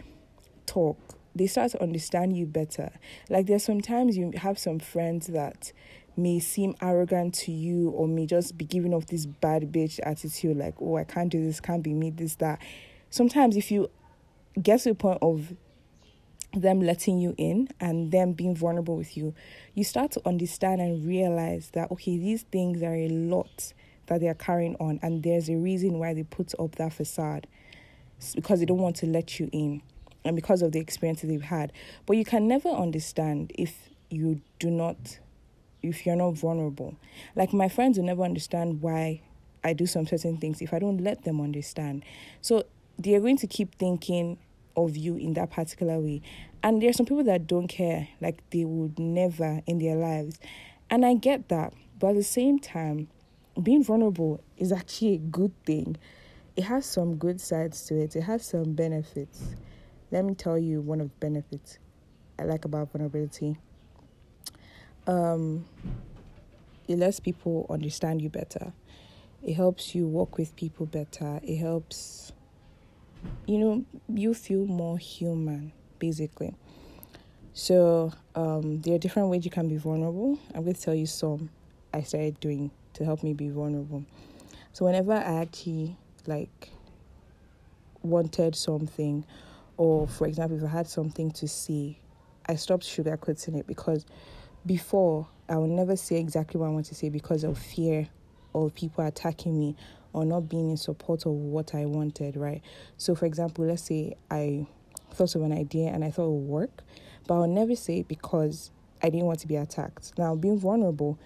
talk. 0.65 0.97
They 1.35 1.47
start 1.47 1.71
to 1.71 1.81
understand 1.81 2.35
you 2.35 2.45
better. 2.45 2.91
Like 3.29 3.47
there's 3.47 3.63
sometimes 3.63 4.17
you 4.17 4.33
have 4.35 4.59
some 4.59 4.79
friends 4.79 5.27
that 5.27 5.71
may 6.15 6.39
seem 6.39 6.75
arrogant 6.81 7.33
to 7.33 7.51
you 7.51 7.89
or 7.89 8.07
may 8.07 8.25
just 8.25 8.57
be 8.57 8.65
giving 8.65 8.93
off 8.93 9.07
this 9.07 9.25
bad 9.25 9.71
bitch 9.71 9.99
attitude 10.03 10.57
like, 10.57 10.75
oh, 10.79 10.97
I 10.97 11.05
can't 11.05 11.29
do 11.29 11.43
this, 11.43 11.59
can't 11.59 11.81
be 11.81 11.93
me, 11.93 12.11
this, 12.11 12.35
that. 12.35 12.59
Sometimes 13.09 13.55
if 13.57 13.71
you 13.71 13.89
get 14.61 14.81
to 14.81 14.89
the 14.89 14.95
point 14.95 15.19
of 15.21 15.53
them 16.53 16.81
letting 16.81 17.19
you 17.19 17.33
in 17.37 17.69
and 17.79 18.11
them 18.11 18.33
being 18.33 18.55
vulnerable 18.55 18.95
with 18.95 19.17
you, 19.17 19.33
you 19.73 19.83
start 19.83 20.11
to 20.11 20.21
understand 20.25 20.81
and 20.81 21.05
realize 21.05 21.71
that, 21.73 21.91
okay, 21.91 22.17
these 22.17 22.43
things 22.43 22.83
are 22.83 22.95
a 22.95 23.09
lot 23.09 23.73
that 24.07 24.19
they 24.19 24.27
are 24.27 24.33
carrying 24.33 24.75
on, 24.75 24.99
and 25.01 25.23
there's 25.23 25.49
a 25.49 25.55
reason 25.55 25.97
why 25.97 26.13
they 26.13 26.23
put 26.23 26.53
up 26.59 26.75
that 26.75 26.93
facade 26.93 27.47
it's 28.23 28.35
because 28.35 28.59
they 28.59 28.65
don't 28.65 28.77
want 28.77 28.95
to 28.97 29.05
let 29.05 29.39
you 29.39 29.49
in 29.51 29.81
and 30.23 30.35
because 30.35 30.61
of 30.61 30.71
the 30.71 30.79
experiences 30.79 31.29
they've 31.29 31.41
had. 31.41 31.73
But 32.05 32.17
you 32.17 32.23
can 32.23 32.47
never 32.47 32.69
understand 32.69 33.51
if 33.55 33.89
you 34.09 34.41
do 34.59 34.71
not, 34.71 35.19
if 35.81 36.05
you're 36.05 36.15
not 36.15 36.31
vulnerable. 36.31 36.95
Like 37.35 37.51
my 37.53 37.67
friends 37.67 37.97
will 37.97 38.05
never 38.05 38.23
understand 38.23 38.81
why 38.81 39.21
I 39.63 39.73
do 39.73 39.85
some 39.85 40.07
certain 40.07 40.37
things 40.37 40.61
if 40.61 40.73
I 40.73 40.79
don't 40.79 40.99
let 40.99 41.23
them 41.25 41.41
understand. 41.41 42.05
So 42.41 42.63
they're 42.97 43.19
going 43.19 43.37
to 43.37 43.47
keep 43.47 43.75
thinking 43.75 44.37
of 44.75 44.97
you 44.97 45.15
in 45.15 45.33
that 45.33 45.51
particular 45.51 45.99
way. 45.99 46.21
And 46.61 46.81
there 46.81 46.89
are 46.89 46.93
some 46.93 47.05
people 47.05 47.23
that 47.25 47.47
don't 47.47 47.67
care, 47.67 48.07
like 48.21 48.41
they 48.49 48.65
would 48.65 48.97
never 48.97 49.61
in 49.65 49.79
their 49.79 49.95
lives. 49.95 50.39
And 50.89 51.05
I 51.05 51.13
get 51.15 51.49
that. 51.49 51.73
But 51.99 52.11
at 52.11 52.15
the 52.15 52.23
same 52.23 52.59
time, 52.59 53.07
being 53.61 53.83
vulnerable 53.83 54.43
is 54.57 54.71
actually 54.71 55.15
a 55.15 55.17
good 55.17 55.51
thing. 55.65 55.97
It 56.55 56.63
has 56.63 56.85
some 56.85 57.15
good 57.15 57.41
sides 57.41 57.85
to 57.87 57.95
it, 57.99 58.15
it 58.15 58.21
has 58.21 58.45
some 58.45 58.73
benefits. 58.73 59.55
Let 60.11 60.25
me 60.25 60.35
tell 60.35 60.57
you 60.57 60.81
one 60.81 61.01
of 61.01 61.09
the 61.09 61.15
benefits 61.19 61.79
I 62.37 62.43
like 62.43 62.65
about 62.65 62.91
vulnerability. 62.91 63.57
Um, 65.07 65.65
it 66.87 66.97
lets 66.97 67.19
people 67.19 67.65
understand 67.69 68.21
you 68.21 68.29
better. 68.29 68.73
It 69.41 69.53
helps 69.53 69.93
you 69.93 70.07
work 70.07 70.37
with 70.37 70.55
people 70.55 70.85
better. 70.85 71.39
It 71.43 71.57
helps 71.57 72.31
you 73.45 73.57
know, 73.57 73.85
you 74.07 74.33
feel 74.33 74.65
more 74.65 74.97
human, 74.97 75.71
basically. 75.99 76.55
So, 77.53 78.11
um, 78.35 78.81
there 78.81 78.95
are 78.95 78.97
different 78.97 79.29
ways 79.29 79.45
you 79.45 79.51
can 79.51 79.67
be 79.67 79.77
vulnerable. 79.77 80.39
I'm 80.55 80.63
going 80.63 80.73
to 80.75 80.81
tell 80.81 80.95
you 80.95 81.05
some 81.05 81.49
I 81.93 82.01
started 82.01 82.39
doing 82.39 82.71
to 82.93 83.05
help 83.05 83.23
me 83.23 83.33
be 83.33 83.49
vulnerable. 83.49 84.03
So, 84.71 84.85
whenever 84.85 85.13
I 85.13 85.41
actually 85.41 85.97
like 86.25 86.69
wanted 88.01 88.55
something, 88.55 89.25
or 89.77 90.07
for 90.07 90.27
example, 90.27 90.57
if 90.57 90.63
I 90.63 90.67
had 90.67 90.87
something 90.87 91.31
to 91.31 91.47
say, 91.47 91.99
I 92.47 92.55
stopped 92.55 92.83
sugarcoating 92.83 93.57
it 93.57 93.67
because 93.67 94.05
before 94.65 95.27
I 95.49 95.57
would 95.57 95.69
never 95.69 95.95
say 95.95 96.17
exactly 96.17 96.59
what 96.59 96.67
I 96.67 96.69
want 96.69 96.85
to 96.87 96.95
say 96.95 97.09
because 97.09 97.43
of 97.43 97.57
fear 97.57 98.07
of 98.55 98.73
people 98.73 99.05
attacking 99.05 99.57
me 99.57 99.75
or 100.13 100.25
not 100.25 100.47
being 100.47 100.69
in 100.69 100.77
support 100.77 101.25
of 101.25 101.33
what 101.33 101.75
I 101.75 101.85
wanted, 101.85 102.37
right? 102.37 102.61
So, 102.97 103.15
for 103.15 103.25
example, 103.25 103.65
let's 103.65 103.83
say 103.83 104.15
I 104.31 104.65
thought 105.11 105.35
of 105.35 105.41
an 105.41 105.51
idea 105.51 105.89
and 105.89 106.03
I 106.03 106.11
thought 106.11 106.27
it 106.27 106.31
would 106.31 106.47
work, 106.47 106.83
but 107.27 107.35
I'll 107.35 107.47
never 107.47 107.75
say 107.75 107.99
it 107.99 108.07
because 108.07 108.71
I 109.01 109.09
didn't 109.09 109.25
want 109.25 109.39
to 109.39 109.47
be 109.47 109.55
attacked. 109.55 110.17
Now, 110.17 110.35
being 110.35 110.57
vulnerable, 110.57 111.19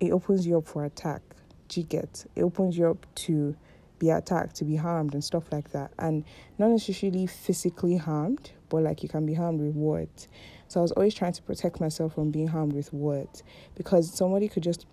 it 0.00 0.12
opens 0.12 0.46
you 0.46 0.58
up 0.58 0.68
for 0.68 0.84
attack. 0.84 1.22
Do 1.68 1.80
you 1.80 1.86
get? 1.86 2.26
It 2.36 2.42
opens 2.42 2.78
you 2.78 2.88
up 2.88 3.06
to 3.16 3.56
be 3.98 4.10
attacked, 4.10 4.56
to 4.56 4.64
be 4.64 4.76
harmed, 4.76 5.14
and 5.14 5.24
stuff 5.24 5.50
like 5.50 5.72
that. 5.72 5.90
And 5.98 6.24
not 6.58 6.68
necessarily 6.68 7.26
physically 7.26 7.96
harmed, 7.96 8.52
but 8.68 8.82
like 8.82 9.02
you 9.02 9.08
can 9.08 9.26
be 9.26 9.34
harmed 9.34 9.60
with 9.60 9.74
words. 9.74 10.28
So 10.68 10.80
I 10.80 10.82
was 10.82 10.92
always 10.92 11.14
trying 11.14 11.32
to 11.32 11.42
protect 11.42 11.80
myself 11.80 12.14
from 12.14 12.30
being 12.30 12.48
harmed 12.48 12.72
with 12.72 12.92
words 12.92 13.42
because 13.74 14.12
somebody 14.12 14.48
could 14.48 14.62
just, 14.62 14.86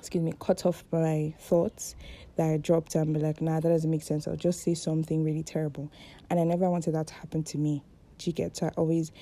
excuse 0.00 0.24
me, 0.24 0.32
cut 0.40 0.64
off 0.64 0.82
my 0.90 1.34
thoughts 1.38 1.94
that 2.36 2.48
I 2.48 2.56
dropped 2.56 2.94
and 2.94 3.12
be 3.12 3.20
like, 3.20 3.42
nah, 3.42 3.60
that 3.60 3.68
doesn't 3.68 3.90
make 3.90 4.02
sense. 4.02 4.26
I'll 4.26 4.34
just 4.34 4.62
say 4.62 4.72
something 4.72 5.22
really 5.22 5.42
terrible. 5.42 5.92
And 6.30 6.40
I 6.40 6.44
never 6.44 6.70
wanted 6.70 6.94
that 6.94 7.08
to 7.08 7.14
happen 7.14 7.44
to 7.44 7.58
me. 7.58 7.82
Do 8.16 8.30
you 8.30 8.32
get? 8.32 8.56
So 8.56 8.66
I 8.66 8.70
always 8.78 9.12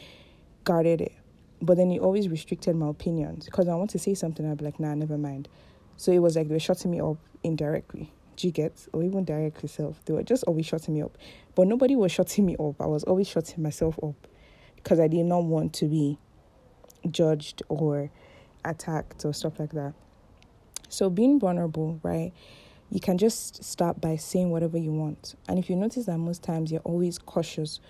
guarded 0.62 1.00
it. 1.00 1.12
But 1.61 1.78
then 1.78 1.90
it 1.90 2.00
always 2.00 2.28
restricted 2.28 2.76
my 2.76 2.88
opinions 2.88 3.47
because 3.47 3.66
I 3.66 3.75
want 3.75 3.90
to 3.90 3.99
say 3.99 4.14
something, 4.14 4.49
I'd 4.49 4.58
be 4.58 4.66
like, 4.66 4.78
nah, 4.78 4.94
never 4.94 5.18
mind. 5.18 5.49
So 5.97 6.12
it 6.12 6.20
was 6.20 6.37
like 6.37 6.47
they 6.47 6.54
were 6.54 6.61
shutting 6.61 6.92
me 6.92 7.00
up 7.00 7.16
indirectly. 7.42 8.12
Do 8.37 8.47
you 8.47 8.52
get? 8.52 8.87
Or 8.92 9.02
even 9.02 9.25
directly 9.25 9.68
self. 9.68 10.04
They 10.04 10.14
were 10.14 10.23
just 10.23 10.44
always 10.44 10.66
shutting 10.66 10.94
me 10.94 11.02
up. 11.02 11.18
But 11.56 11.66
nobody 11.66 11.97
was 11.97 12.12
shutting 12.12 12.47
me 12.47 12.54
up. 12.61 12.80
I 12.80 12.87
was 12.87 13.02
always 13.02 13.26
shutting 13.26 13.64
myself 13.64 13.99
up 14.00 14.28
because 14.76 15.00
I 15.00 15.08
did 15.08 15.26
not 15.26 15.42
want 15.42 15.73
to 15.75 15.87
be 15.87 16.18
judged 17.11 17.64
or 17.68 18.12
attacked 18.64 19.25
or 19.25 19.32
stuff 19.32 19.58
like 19.58 19.73
that. 19.73 19.94
So 20.88 21.11
being 21.11 21.38
vulnerable, 21.38 22.00
right? 22.02 22.33
You 22.90 23.00
can 23.00 23.18
just 23.18 23.62
start 23.62 24.00
by 24.00 24.16
saying 24.16 24.50
whatever 24.50 24.78
you 24.78 24.92
want. 24.92 25.35
And 25.49 25.59
if 25.59 25.68
you 25.68 25.76
notice 25.76 26.07
that 26.07 26.18
most 26.18 26.42
times 26.42 26.73
you're 26.73 26.80
always 26.83 27.18
cautious 27.18 27.80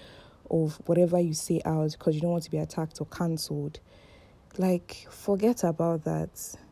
of 0.51 0.81
whatever 0.87 1.21
you 1.21 1.35
say 1.35 1.61
out 1.65 1.93
because 1.93 2.15
you 2.15 2.21
don't 2.21 2.33
want 2.33 2.45
to 2.45 2.51
be 2.51 2.59
attacked 2.59 3.01
or 3.01 3.07
cancelled, 3.07 3.81
like 4.57 5.07
forget 5.11 5.63
about 5.63 6.05
that. 6.05 6.31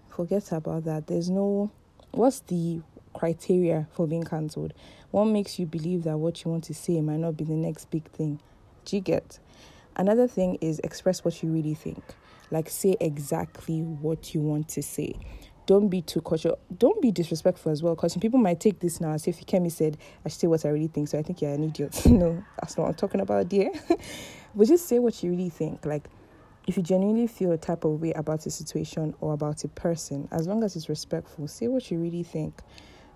Forget 0.09 0.51
about 0.51 0.85
that. 0.85 1.07
There's 1.07 1.31
no 1.31 1.71
what's 2.11 2.41
the 2.41 2.81
criteria 3.15 3.87
for 3.93 4.07
being 4.07 4.25
cancelled? 4.25 4.73
What 5.11 5.27
makes 5.27 5.59
you 5.59 5.67
believe 5.67 6.05
that 6.05 6.19
what 6.19 6.45
you 6.45 6.51
want 6.51 6.65
to 6.65 6.75
say 6.75 7.01
might 7.01 7.19
not 7.19 7.37
be 7.37 7.45
the 7.45 7.55
next 7.55 7.91
big 7.91 8.11
thing? 8.11 8.41
Do 8.85 8.97
you 8.97 9.03
get? 9.03 9.39
Another 9.95 10.27
thing 10.27 10.59
is 10.61 10.79
express 10.81 11.25
what 11.25 11.43
you 11.43 11.51
really 11.51 11.75
think. 11.75 12.03
Like 12.51 12.69
say 12.69 12.97
exactly 13.01 13.81
what 13.81 14.35
you 14.35 14.41
want 14.41 14.69
to 14.71 14.83
say. 14.83 15.15
Don't 15.67 15.89
be 15.89 16.01
too 16.01 16.21
cautious. 16.21 16.53
Don't 16.79 17.03
be 17.03 17.11
disrespectful 17.11 17.73
as 17.73 17.83
well, 17.83 17.95
because 17.95 18.17
people 18.17 18.39
might 18.39 18.61
take 18.61 18.79
this 18.79 19.01
now 19.01 19.13
as 19.13 19.27
if 19.27 19.45
Kemi 19.45 19.71
said, 19.71 19.99
I 20.25 20.29
should 20.29 20.41
say 20.41 20.47
what 20.47 20.65
I 20.65 20.69
really 20.69 20.87
think. 20.87 21.09
So 21.09 21.19
I 21.19 21.23
think 21.23 21.43
you're 21.43 21.53
an 21.53 21.65
idiot. 21.65 22.01
no, 22.07 22.43
that's 22.61 22.77
not 22.77 22.85
what 22.85 22.89
I'm 22.91 22.95
talking 22.95 23.21
about, 23.21 23.49
dear. 23.49 23.71
but 24.55 24.67
just 24.69 24.87
say 24.87 24.99
what 25.01 25.23
you 25.23 25.31
really 25.31 25.51
think. 25.51 25.85
Like 25.85 26.09
if 26.67 26.77
you 26.77 26.83
genuinely 26.83 27.27
feel 27.27 27.53
a 27.53 27.59
type 27.59 27.85
of 27.85 28.01
way 28.01 28.13
about 28.13 28.45
a 28.47 28.51
situation 28.51 29.15
or 29.21 29.35
about 29.35 29.63
a 29.65 29.69
person, 29.69 30.29
as 30.33 30.47
long 30.47 30.65
as 30.65 30.75
it's 30.75 30.89
respectful, 30.89 31.47
say 31.47 31.69
what 31.69 31.91
you 31.91 31.99
really 31.99 32.23
think. 32.25 32.61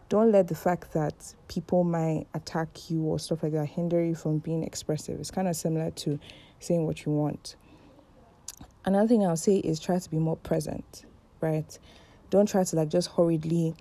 Don't 0.09 0.33
let 0.33 0.49
the 0.49 0.57
fact 0.57 0.92
that 0.92 1.35
people 1.47 1.85
might 1.85 2.26
attack 2.35 2.90
you 2.90 3.02
or 3.02 3.19
stuff 3.19 3.45
like 3.45 3.52
that 3.52 3.66
hinder 3.66 4.04
you 4.04 4.16
from 4.16 4.38
being 4.38 4.64
expressive. 4.64 5.21
It's 5.21 5.30
kind 5.30 5.47
of 5.47 5.54
similar 5.54 5.90
to 5.92 6.19
saying 6.59 6.85
what 6.85 7.04
you 7.04 7.12
want. 7.12 7.54
Another 8.85 9.07
thing 9.07 9.25
I'll 9.25 9.37
say 9.37 9.59
is 9.59 9.78
try 9.78 9.99
to 9.99 10.11
be 10.11 10.19
more 10.19 10.37
present, 10.37 11.04
right? 11.40 11.78
Don't 12.30 12.49
try 12.49 12.64
to 12.64 12.76
like 12.76 12.88
just 12.88 13.10
hurriedly 13.10 13.75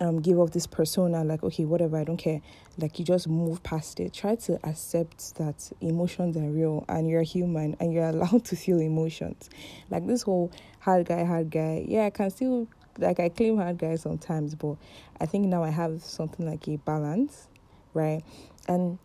um, 0.00 0.20
give 0.20 0.38
up 0.40 0.50
this 0.50 0.66
persona, 0.66 1.24
like, 1.24 1.42
okay, 1.42 1.64
whatever, 1.64 1.96
I 1.96 2.04
don't 2.04 2.16
care. 2.16 2.40
Like, 2.78 2.98
you 2.98 3.04
just 3.04 3.28
move 3.28 3.62
past 3.62 3.98
it. 4.00 4.12
Try 4.12 4.34
to 4.36 4.58
accept 4.64 5.36
that 5.36 5.70
emotions 5.80 6.36
are 6.36 6.50
real 6.50 6.84
and 6.88 7.08
you're 7.08 7.22
human 7.22 7.76
and 7.80 7.92
you're 7.92 8.08
allowed 8.08 8.44
to 8.46 8.56
feel 8.56 8.80
emotions. 8.80 9.48
Like, 9.90 10.06
this 10.06 10.22
whole 10.22 10.52
hard 10.80 11.06
guy, 11.06 11.24
hard 11.24 11.50
guy, 11.50 11.84
yeah, 11.88 12.06
I 12.06 12.10
can 12.10 12.30
still, 12.30 12.68
like, 12.98 13.20
I 13.20 13.28
claim 13.30 13.56
hard 13.56 13.78
guy 13.78 13.96
sometimes, 13.96 14.54
but 14.54 14.76
I 15.20 15.26
think 15.26 15.46
now 15.46 15.62
I 15.62 15.70
have 15.70 16.02
something 16.02 16.46
like 16.46 16.68
a 16.68 16.76
balance, 16.76 17.48
right? 17.94 18.22
And 18.68 18.98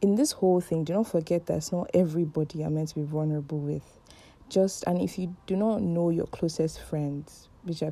in 0.00 0.14
this 0.14 0.30
whole 0.32 0.60
thing, 0.60 0.84
do 0.84 0.92
not 0.92 1.08
forget 1.08 1.46
that 1.46 1.56
it's 1.56 1.72
not 1.72 1.90
everybody 1.92 2.60
you're 2.60 2.70
meant 2.70 2.90
to 2.90 2.94
be 2.96 3.02
vulnerable 3.02 3.58
with. 3.58 3.82
Just 4.48 4.84
and 4.86 5.00
if 5.02 5.18
you 5.18 5.36
do 5.46 5.56
not 5.56 5.82
know 5.82 6.08
your 6.08 6.26
closest 6.26 6.80
friends, 6.80 7.48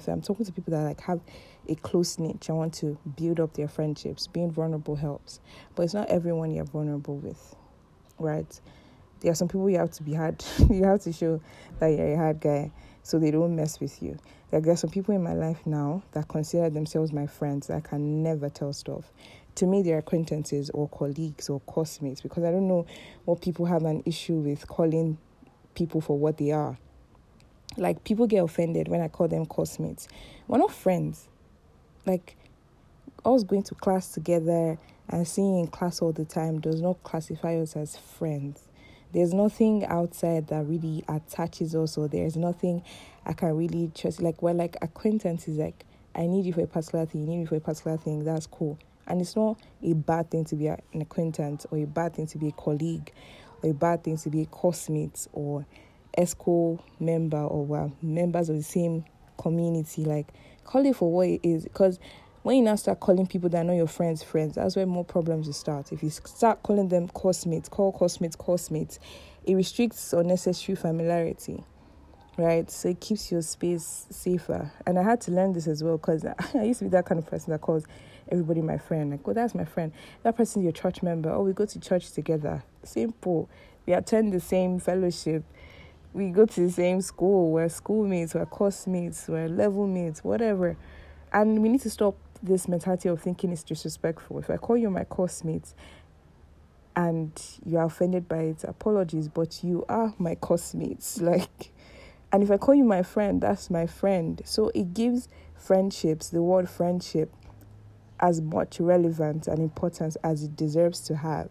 I'm 0.08 0.22
talking 0.22 0.46
to 0.46 0.52
people 0.52 0.72
that 0.72 0.82
like 0.82 1.00
have 1.02 1.20
a 1.68 1.74
close 1.76 2.18
knit, 2.18 2.48
I 2.48 2.52
want 2.52 2.74
to 2.74 2.98
build 3.16 3.40
up 3.40 3.54
their 3.54 3.68
friendships. 3.68 4.26
Being 4.26 4.50
vulnerable 4.50 4.96
helps, 4.96 5.40
but 5.74 5.82
it's 5.82 5.94
not 5.94 6.08
everyone 6.08 6.52
you're 6.52 6.64
vulnerable 6.64 7.16
with, 7.16 7.54
right? 8.18 8.60
There 9.20 9.32
are 9.32 9.34
some 9.34 9.48
people 9.48 9.68
you 9.70 9.78
have 9.78 9.92
to 9.92 10.02
be 10.02 10.14
hard. 10.14 10.44
you 10.70 10.84
have 10.84 11.00
to 11.02 11.12
show 11.12 11.40
that 11.78 11.88
you're 11.88 12.14
a 12.14 12.16
hard 12.16 12.40
guy, 12.40 12.70
so 13.02 13.18
they 13.18 13.30
don't 13.30 13.56
mess 13.56 13.80
with 13.80 14.02
you. 14.02 14.18
Like 14.52 14.62
there 14.64 14.72
are 14.72 14.76
some 14.76 14.90
people 14.90 15.14
in 15.14 15.22
my 15.22 15.34
life 15.34 15.66
now 15.66 16.02
that 16.12 16.28
consider 16.28 16.70
themselves 16.70 17.12
my 17.12 17.26
friends. 17.26 17.70
I 17.70 17.80
can 17.80 18.22
never 18.22 18.48
tell 18.48 18.72
stuff 18.72 19.12
to 19.56 19.66
me 19.66 19.82
they're 19.82 19.98
acquaintances 19.98 20.70
or 20.70 20.88
colleagues 20.88 21.48
or 21.48 21.60
classmates 21.60 22.20
because 22.20 22.44
I 22.44 22.50
don't 22.50 22.68
know 22.68 22.86
what 23.24 23.40
people 23.40 23.66
have 23.66 23.84
an 23.84 24.02
issue 24.06 24.34
with 24.34 24.68
calling 24.68 25.18
people 25.74 26.00
for 26.00 26.16
what 26.16 26.36
they 26.38 26.52
are. 26.52 26.78
Like 27.76 28.04
people 28.04 28.26
get 28.26 28.42
offended 28.42 28.88
when 28.88 29.00
I 29.00 29.08
call 29.08 29.28
them 29.28 29.46
classmates. 29.46 30.08
We're 30.48 30.58
not 30.58 30.72
friends. 30.72 31.28
Like 32.06 32.36
us 33.24 33.42
going 33.42 33.64
to 33.64 33.74
class 33.74 34.12
together 34.12 34.78
and 35.08 35.26
seeing 35.26 35.58
in 35.58 35.66
class 35.68 36.00
all 36.00 36.12
the 36.12 36.24
time 36.24 36.60
does 36.60 36.80
not 36.80 37.02
classify 37.02 37.56
us 37.56 37.76
as 37.76 37.96
friends. 37.96 38.68
There's 39.12 39.32
nothing 39.32 39.84
outside 39.86 40.48
that 40.48 40.66
really 40.66 41.04
attaches 41.08 41.74
us 41.74 41.96
or 41.96 42.08
there's 42.08 42.36
nothing 42.36 42.82
I 43.24 43.32
can 43.32 43.56
really 43.56 43.90
trust. 43.94 44.20
Like 44.20 44.42
we're 44.42 44.52
like 44.52 44.76
acquaintances, 44.82 45.58
like 45.58 45.84
I 46.14 46.26
need 46.26 46.44
you 46.44 46.52
for 46.52 46.62
a 46.62 46.66
particular 46.66 47.06
thing, 47.06 47.22
you 47.22 47.26
need 47.26 47.38
me 47.38 47.46
for 47.46 47.56
a 47.56 47.60
particular 47.60 47.96
thing, 47.96 48.24
that's 48.24 48.46
cool. 48.46 48.78
And 49.06 49.20
it's 49.20 49.36
not 49.36 49.60
a 49.82 49.92
bad 49.92 50.30
thing 50.30 50.44
to 50.46 50.56
be 50.56 50.66
an 50.66 50.80
acquaintance 51.00 51.66
or 51.70 51.78
a 51.78 51.86
bad 51.86 52.14
thing 52.14 52.26
to 52.28 52.38
be 52.38 52.48
a 52.48 52.52
colleague 52.52 53.12
or 53.62 53.70
a 53.70 53.74
bad 53.74 54.02
thing 54.02 54.16
to 54.18 54.30
be 54.30 54.42
a 54.42 54.46
classmate 54.46 55.28
or 55.32 55.64
ESCO 56.16 56.80
member 56.98 57.38
or 57.38 57.92
members 58.02 58.48
of 58.48 58.56
the 58.56 58.62
same 58.62 59.04
community. 59.38 60.04
Like, 60.04 60.28
call 60.64 60.84
it 60.86 60.96
for 60.96 61.12
what 61.12 61.28
it 61.28 61.40
is. 61.42 61.64
Because 61.64 61.98
when 62.42 62.56
you 62.56 62.62
now 62.62 62.76
start 62.76 63.00
calling 63.00 63.26
people 63.26 63.48
that 63.50 63.58
are 63.58 63.64
not 63.64 63.74
your 63.74 63.86
friends 63.86 64.22
friends, 64.22 64.54
that's 64.54 64.76
where 64.76 64.86
more 64.86 65.04
problems 65.04 65.46
will 65.46 65.54
start. 65.54 65.92
If 65.92 66.02
you 66.02 66.10
start 66.10 66.62
calling 66.62 66.88
them 66.88 67.08
classmates, 67.08 67.68
call 67.68 67.92
classmates 67.92 68.36
classmates, 68.36 68.98
it 69.44 69.54
restricts 69.54 70.12
unnecessary 70.12 70.76
familiarity 70.76 71.64
right? 72.36 72.70
So 72.70 72.90
it 72.90 73.00
keeps 73.00 73.32
your 73.32 73.42
space 73.42 74.06
safer. 74.10 74.70
And 74.86 74.98
I 74.98 75.02
had 75.02 75.20
to 75.22 75.30
learn 75.30 75.52
this 75.52 75.66
as 75.66 75.82
well 75.82 75.96
because 75.96 76.24
I 76.54 76.64
used 76.64 76.80
to 76.80 76.84
be 76.84 76.90
that 76.90 77.06
kind 77.06 77.18
of 77.18 77.26
person 77.26 77.52
that 77.52 77.60
calls 77.60 77.84
everybody 78.30 78.62
my 78.62 78.78
friend. 78.78 79.10
Like, 79.10 79.20
oh, 79.26 79.32
that's 79.32 79.54
my 79.54 79.64
friend. 79.64 79.92
That 80.22 80.36
person's 80.36 80.64
your 80.64 80.72
church 80.72 81.02
member. 81.02 81.30
Oh, 81.30 81.42
we 81.42 81.52
go 81.52 81.66
to 81.66 81.80
church 81.80 82.12
together. 82.12 82.62
Simple. 82.82 83.48
We 83.86 83.92
attend 83.92 84.32
the 84.32 84.40
same 84.40 84.78
fellowship. 84.78 85.44
We 86.16 86.30
go 86.30 86.46
to 86.46 86.60
the 86.60 86.70
same 86.70 87.02
school. 87.02 87.50
We're 87.50 87.68
schoolmates. 87.68 88.34
We're 88.34 88.46
classmates. 88.46 89.28
We're 89.28 89.48
level 89.48 89.86
mates. 89.86 90.24
Whatever. 90.24 90.74
And 91.30 91.60
we 91.60 91.68
need 91.68 91.82
to 91.82 91.90
stop 91.90 92.16
this 92.42 92.68
mentality 92.68 93.10
of 93.10 93.20
thinking 93.20 93.52
it's 93.52 93.62
disrespectful. 93.62 94.38
If 94.38 94.48
I 94.48 94.56
call 94.56 94.78
you 94.78 94.88
my 94.88 95.04
classmates 95.04 95.74
and 96.96 97.30
you 97.66 97.76
are 97.76 97.84
offended 97.84 98.30
by 98.30 98.38
it, 98.38 98.64
apologies, 98.64 99.28
but 99.28 99.62
you 99.62 99.84
are 99.90 100.14
my 100.16 100.36
classmates. 100.36 101.20
Like, 101.26 101.70
and 102.32 102.42
if 102.42 102.50
I 102.50 102.56
call 102.56 102.74
you 102.74 102.84
my 102.84 103.02
friend, 103.02 103.42
that's 103.42 103.68
my 103.68 103.86
friend. 103.86 104.40
So 104.46 104.70
it 104.74 104.94
gives 104.94 105.28
friendships, 105.54 106.30
the 106.30 106.42
word 106.42 106.70
friendship, 106.70 107.30
as 108.20 108.40
much 108.40 108.80
relevance 108.80 109.46
and 109.46 109.58
importance 109.58 110.16
as 110.24 110.44
it 110.44 110.56
deserves 110.56 111.00
to 111.00 111.16
have. 111.16 111.50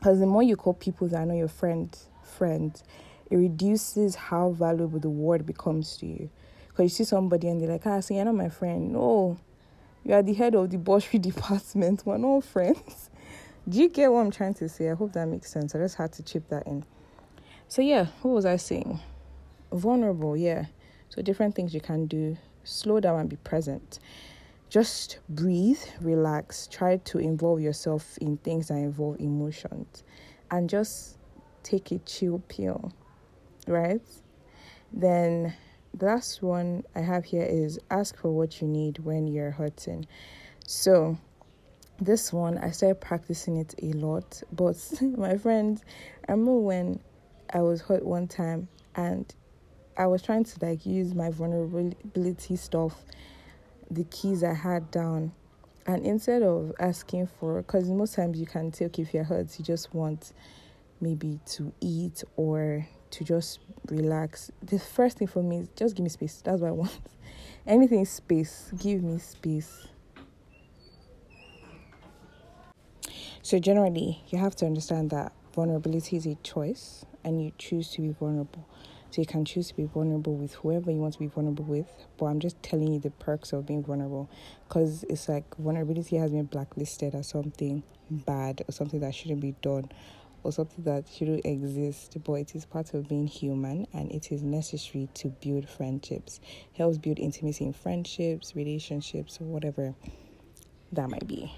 Because 0.00 0.18
the 0.18 0.26
more 0.26 0.42
you 0.42 0.56
call 0.56 0.74
people 0.74 1.06
that 1.06 1.18
are 1.18 1.26
not 1.26 1.34
your 1.34 1.46
friend, 1.46 1.96
friends, 2.24 2.82
it 3.30 3.36
reduces 3.36 4.14
how 4.14 4.50
valuable 4.50 4.98
the 4.98 5.10
word 5.10 5.46
becomes 5.46 5.96
to 5.98 6.06
you. 6.06 6.30
Because 6.68 6.84
you 6.84 6.88
see 6.88 7.04
somebody 7.04 7.48
and 7.48 7.60
they're 7.60 7.68
like, 7.68 7.86
ah, 7.86 8.00
so 8.00 8.14
you're 8.14 8.24
not 8.24 8.34
my 8.34 8.48
friend. 8.48 8.92
No, 8.92 9.38
you 10.04 10.14
are 10.14 10.22
the 10.22 10.34
head 10.34 10.54
of 10.54 10.70
the 10.70 10.78
bursary 10.78 11.18
department. 11.30 12.02
We're 12.04 12.18
not 12.18 12.44
friends. 12.44 13.10
Do 13.68 13.78
you 13.78 13.88
get 13.88 14.10
what 14.10 14.20
I'm 14.20 14.30
trying 14.30 14.54
to 14.54 14.68
say? 14.68 14.90
I 14.90 14.94
hope 14.94 15.12
that 15.12 15.26
makes 15.26 15.50
sense. 15.50 15.74
I 15.74 15.78
just 15.78 15.96
had 15.96 16.12
to 16.14 16.22
chip 16.22 16.48
that 16.48 16.66
in. 16.66 16.84
So, 17.68 17.82
yeah, 17.82 18.06
what 18.22 18.32
was 18.32 18.46
I 18.46 18.56
saying? 18.56 18.98
Vulnerable, 19.72 20.36
yeah. 20.36 20.66
So, 21.10 21.20
different 21.20 21.54
things 21.54 21.74
you 21.74 21.80
can 21.82 22.06
do. 22.06 22.38
Slow 22.64 23.00
down 23.00 23.20
and 23.20 23.28
be 23.28 23.36
present 23.36 23.98
just 24.68 25.18
breathe, 25.30 25.80
relax, 26.00 26.66
try 26.66 26.98
to 26.98 27.18
involve 27.18 27.60
yourself 27.60 28.18
in 28.18 28.36
things 28.38 28.68
that 28.68 28.76
involve 28.76 29.18
emotions, 29.18 30.04
and 30.50 30.68
just 30.68 31.16
take 31.62 31.90
a 31.90 31.98
chill 32.00 32.42
pill, 32.48 32.92
right? 33.68 34.02
Then 34.92 35.54
the 35.94 36.06
last 36.06 36.42
one 36.42 36.84
I 36.94 37.00
have 37.00 37.24
here 37.24 37.44
is 37.44 37.78
ask 37.90 38.16
for 38.16 38.30
what 38.30 38.60
you 38.60 38.68
need 38.68 38.98
when 38.98 39.26
you're 39.26 39.50
hurting. 39.50 40.06
So, 40.66 41.18
this 42.00 42.32
one 42.32 42.58
I 42.58 42.70
started 42.70 43.00
practicing 43.00 43.56
it 43.56 43.74
a 43.82 43.92
lot, 43.92 44.42
but 44.52 44.76
my 45.00 45.36
friends, 45.36 45.82
I 46.28 46.32
remember 46.32 46.58
when 46.58 47.00
I 47.52 47.60
was 47.60 47.80
hurt 47.80 48.04
one 48.04 48.28
time 48.28 48.68
and 48.94 49.32
I 49.96 50.06
was 50.06 50.22
trying 50.22 50.44
to 50.44 50.64
like 50.64 50.86
use 50.86 51.14
my 51.14 51.30
vulnerability 51.30 52.56
stuff, 52.56 52.94
the 53.90 54.04
keys 54.04 54.44
I 54.44 54.54
had 54.54 54.90
down, 54.90 55.32
and 55.86 56.04
instead 56.04 56.42
of 56.42 56.72
asking 56.78 57.26
for, 57.26 57.62
because 57.62 57.88
most 57.88 58.14
times 58.14 58.38
you 58.38 58.46
can 58.46 58.68
okay, 58.68 59.02
if 59.02 59.12
you're 59.12 59.24
hurt, 59.24 59.58
you 59.58 59.64
just 59.64 59.92
want 59.94 60.32
maybe 61.00 61.40
to 61.46 61.72
eat 61.80 62.22
or 62.36 62.86
to 63.12 63.24
just 63.24 63.60
relax. 63.90 64.50
The 64.62 64.78
first 64.78 65.18
thing 65.18 65.28
for 65.28 65.42
me 65.42 65.58
is 65.58 65.68
just 65.76 65.96
give 65.96 66.04
me 66.04 66.10
space. 66.10 66.40
That's 66.44 66.60
what 66.60 66.68
I 66.68 66.72
want. 66.72 66.98
Anything 67.66 68.04
space. 68.04 68.70
Give 68.78 69.02
me 69.02 69.18
space. 69.18 69.88
So 73.42 73.58
generally, 73.58 74.22
you 74.28 74.38
have 74.38 74.54
to 74.56 74.66
understand 74.66 75.10
that 75.10 75.32
vulnerability 75.54 76.16
is 76.16 76.26
a 76.26 76.34
choice 76.42 77.04
and 77.24 77.42
you 77.42 77.52
choose 77.58 77.90
to 77.92 78.02
be 78.02 78.10
vulnerable. 78.10 78.66
So 79.10 79.22
you 79.22 79.26
can 79.26 79.44
choose 79.44 79.68
to 79.68 79.74
be 79.74 79.84
vulnerable 79.84 80.36
with 80.36 80.54
whoever 80.54 80.90
you 80.90 80.98
want 80.98 81.14
to 81.14 81.18
be 81.18 81.28
vulnerable 81.28 81.64
with. 81.64 81.86
But 82.18 82.26
I'm 82.26 82.40
just 82.40 82.62
telling 82.62 82.92
you 82.92 82.98
the 82.98 83.10
perks 83.10 83.54
of 83.54 83.64
being 83.66 83.82
vulnerable 83.82 84.28
because 84.68 85.04
it's 85.08 85.28
like 85.28 85.56
vulnerability 85.56 86.16
has 86.16 86.30
been 86.30 86.44
blacklisted 86.44 87.14
as 87.14 87.28
something 87.28 87.82
bad 88.10 88.62
or 88.68 88.72
something 88.72 89.00
that 89.00 89.14
shouldn't 89.14 89.40
be 89.40 89.54
done 89.62 89.90
or 90.42 90.52
something 90.52 90.84
that 90.84 91.08
shouldn't 91.08 91.44
exist, 91.44 92.16
but 92.24 92.34
it 92.34 92.54
is 92.54 92.64
part 92.64 92.94
of 92.94 93.08
being 93.08 93.26
human 93.26 93.86
and 93.92 94.10
it 94.12 94.32
is 94.32 94.42
necessary 94.42 95.08
to 95.14 95.28
build 95.28 95.68
friendships. 95.68 96.40
Helps 96.76 96.98
build 96.98 97.18
intimacy 97.18 97.64
in 97.64 97.72
friendships, 97.72 98.54
relationships, 98.54 99.38
whatever 99.40 99.94
that 100.92 101.08
might 101.10 101.26
be. 101.26 101.52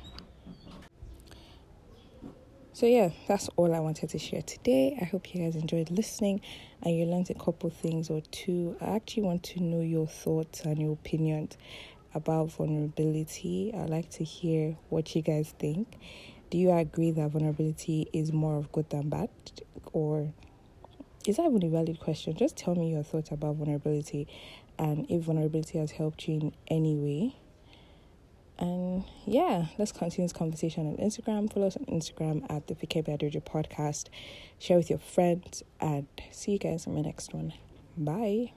So, 2.72 2.86
yeah, 2.86 3.10
that's 3.28 3.50
all 3.56 3.74
I 3.74 3.80
wanted 3.80 4.08
to 4.08 4.18
share 4.18 4.40
today. 4.40 4.96
I 4.98 5.04
hope 5.04 5.34
you 5.34 5.42
guys 5.42 5.54
enjoyed 5.54 5.90
listening 5.90 6.40
and 6.82 6.96
you 6.96 7.04
learned 7.04 7.28
a 7.28 7.34
couple 7.34 7.68
things 7.68 8.08
or 8.08 8.22
two. 8.30 8.74
I 8.80 8.96
actually 8.96 9.24
want 9.24 9.42
to 9.42 9.62
know 9.62 9.82
your 9.82 10.06
thoughts 10.06 10.62
and 10.62 10.78
your 10.80 10.92
opinions 10.92 11.58
about 12.14 12.52
vulnerability. 12.52 13.72
I'd 13.76 13.90
like 13.90 14.08
to 14.12 14.24
hear 14.24 14.76
what 14.88 15.14
you 15.14 15.20
guys 15.20 15.54
think. 15.58 15.98
Do 16.50 16.58
you 16.58 16.72
agree 16.72 17.12
that 17.12 17.30
vulnerability 17.30 18.08
is 18.12 18.32
more 18.32 18.56
of 18.56 18.72
good 18.72 18.90
than 18.90 19.08
bad? 19.08 19.30
Or 19.92 20.32
is 21.26 21.36
that 21.36 21.46
even 21.46 21.64
a 21.64 21.68
valid 21.68 22.00
question? 22.00 22.36
Just 22.36 22.56
tell 22.56 22.74
me 22.74 22.90
your 22.90 23.04
thoughts 23.04 23.30
about 23.30 23.56
vulnerability 23.56 24.26
and 24.78 25.06
if 25.08 25.22
vulnerability 25.22 25.78
has 25.78 25.92
helped 25.92 26.26
you 26.26 26.40
in 26.40 26.52
any 26.68 26.96
way. 26.96 27.36
And 28.58 29.04
yeah, 29.26 29.66
let's 29.78 29.92
continue 29.92 30.26
this 30.26 30.36
conversation 30.36 30.86
on 30.86 30.96
Instagram. 30.96 31.52
Follow 31.52 31.68
us 31.68 31.76
on 31.76 31.84
Instagram 31.86 32.44
at 32.50 32.66
the 32.66 32.74
Fikemi 32.74 33.16
Aderoju 33.16 33.42
podcast. 33.42 34.08
Share 34.58 34.76
with 34.76 34.90
your 34.90 34.98
friends 34.98 35.62
and 35.80 36.06
see 36.30 36.52
you 36.52 36.58
guys 36.58 36.86
in 36.86 36.94
my 36.94 37.00
next 37.00 37.32
one. 37.32 37.54
Bye. 37.96 38.52